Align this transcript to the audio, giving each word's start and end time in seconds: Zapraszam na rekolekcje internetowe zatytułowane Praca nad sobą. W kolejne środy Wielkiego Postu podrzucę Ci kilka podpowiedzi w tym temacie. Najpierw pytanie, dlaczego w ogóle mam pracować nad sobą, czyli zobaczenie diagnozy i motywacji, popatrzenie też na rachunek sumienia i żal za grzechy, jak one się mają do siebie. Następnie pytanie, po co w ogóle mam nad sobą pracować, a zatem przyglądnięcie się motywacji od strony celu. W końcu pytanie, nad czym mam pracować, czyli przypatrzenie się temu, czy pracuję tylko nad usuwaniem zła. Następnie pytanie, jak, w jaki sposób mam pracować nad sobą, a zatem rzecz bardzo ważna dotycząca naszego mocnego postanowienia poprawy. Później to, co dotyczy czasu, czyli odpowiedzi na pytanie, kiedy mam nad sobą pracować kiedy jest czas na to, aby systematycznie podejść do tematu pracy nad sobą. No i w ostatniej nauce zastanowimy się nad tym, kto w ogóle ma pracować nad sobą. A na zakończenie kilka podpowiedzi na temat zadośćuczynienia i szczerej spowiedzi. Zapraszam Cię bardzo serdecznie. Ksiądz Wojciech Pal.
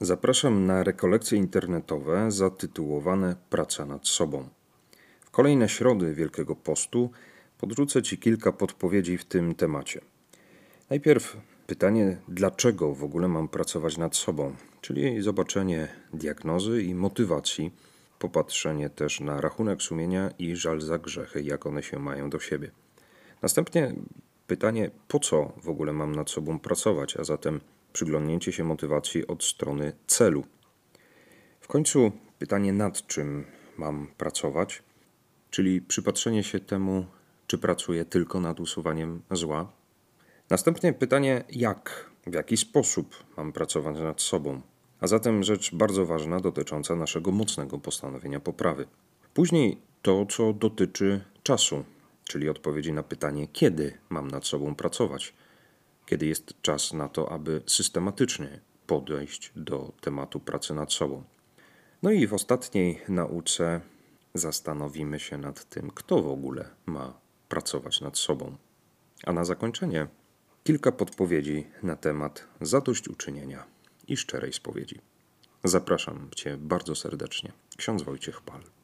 Zapraszam 0.00 0.66
na 0.66 0.84
rekolekcje 0.84 1.38
internetowe 1.38 2.30
zatytułowane 2.30 3.36
Praca 3.50 3.86
nad 3.86 4.08
sobą. 4.08 4.48
W 5.20 5.30
kolejne 5.30 5.68
środy 5.68 6.14
Wielkiego 6.14 6.56
Postu 6.56 7.10
podrzucę 7.58 8.02
Ci 8.02 8.18
kilka 8.18 8.52
podpowiedzi 8.52 9.18
w 9.18 9.24
tym 9.24 9.54
temacie. 9.54 10.00
Najpierw 10.90 11.36
pytanie, 11.66 12.16
dlaczego 12.28 12.94
w 12.94 13.04
ogóle 13.04 13.28
mam 13.28 13.48
pracować 13.48 13.96
nad 13.96 14.16
sobą, 14.16 14.54
czyli 14.80 15.22
zobaczenie 15.22 15.88
diagnozy 16.12 16.82
i 16.82 16.94
motywacji, 16.94 17.72
popatrzenie 18.18 18.90
też 18.90 19.20
na 19.20 19.40
rachunek 19.40 19.82
sumienia 19.82 20.30
i 20.38 20.56
żal 20.56 20.80
za 20.80 20.98
grzechy, 20.98 21.42
jak 21.42 21.66
one 21.66 21.82
się 21.82 21.98
mają 21.98 22.30
do 22.30 22.38
siebie. 22.38 22.70
Następnie 23.42 23.94
pytanie, 24.48 24.90
po 25.08 25.18
co 25.18 25.52
w 25.62 25.68
ogóle 25.68 25.92
mam 25.92 26.14
nad 26.14 26.30
sobą 26.30 26.58
pracować, 26.58 27.16
a 27.16 27.24
zatem 27.24 27.60
przyglądnięcie 27.92 28.52
się 28.52 28.64
motywacji 28.64 29.26
od 29.26 29.44
strony 29.44 29.92
celu. 30.06 30.44
W 31.60 31.68
końcu 31.68 32.12
pytanie, 32.38 32.72
nad 32.72 33.06
czym 33.06 33.44
mam 33.76 34.06
pracować, 34.16 34.82
czyli 35.50 35.80
przypatrzenie 35.80 36.42
się 36.42 36.60
temu, 36.60 37.06
czy 37.46 37.58
pracuję 37.58 38.04
tylko 38.04 38.40
nad 38.40 38.60
usuwaniem 38.60 39.22
zła. 39.30 39.72
Następnie 40.50 40.92
pytanie, 40.92 41.44
jak, 41.50 42.10
w 42.26 42.34
jaki 42.34 42.56
sposób 42.56 43.24
mam 43.36 43.52
pracować 43.52 43.98
nad 43.98 44.20
sobą, 44.20 44.60
a 45.00 45.06
zatem 45.06 45.42
rzecz 45.42 45.74
bardzo 45.74 46.06
ważna 46.06 46.40
dotycząca 46.40 46.96
naszego 46.96 47.30
mocnego 47.30 47.78
postanowienia 47.78 48.40
poprawy. 48.40 48.86
Później 49.34 49.78
to, 50.02 50.26
co 50.26 50.52
dotyczy 50.52 51.24
czasu, 51.42 51.84
czyli 52.28 52.48
odpowiedzi 52.48 52.92
na 52.92 53.02
pytanie, 53.02 53.48
kiedy 53.52 53.98
mam 54.10 54.30
nad 54.30 54.46
sobą 54.46 54.74
pracować 54.74 55.34
kiedy 56.08 56.26
jest 56.26 56.62
czas 56.62 56.92
na 56.92 57.08
to, 57.08 57.32
aby 57.32 57.62
systematycznie 57.66 58.60
podejść 58.86 59.52
do 59.56 59.92
tematu 60.00 60.40
pracy 60.40 60.74
nad 60.74 60.92
sobą. 60.92 61.24
No 62.02 62.10
i 62.10 62.26
w 62.26 62.34
ostatniej 62.34 63.02
nauce 63.08 63.80
zastanowimy 64.34 65.20
się 65.20 65.38
nad 65.38 65.64
tym, 65.64 65.90
kto 65.90 66.22
w 66.22 66.28
ogóle 66.28 66.68
ma 66.86 67.20
pracować 67.48 68.00
nad 68.00 68.18
sobą. 68.18 68.56
A 69.24 69.32
na 69.32 69.44
zakończenie 69.44 70.06
kilka 70.64 70.92
podpowiedzi 70.92 71.66
na 71.82 71.96
temat 71.96 72.44
zadośćuczynienia 72.60 73.64
i 74.08 74.16
szczerej 74.16 74.52
spowiedzi. 74.52 75.00
Zapraszam 75.64 76.30
Cię 76.36 76.56
bardzo 76.56 76.94
serdecznie. 76.94 77.52
Ksiądz 77.76 78.02
Wojciech 78.02 78.40
Pal. 78.40 78.77